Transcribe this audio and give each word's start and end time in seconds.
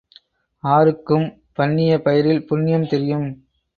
ஆருக்கும் 0.63 1.27
பண்ணிய 1.53 2.01
பயிரில் 2.01 2.45
புண்ணியம் 2.45 2.87
தெரியும். 2.87 3.27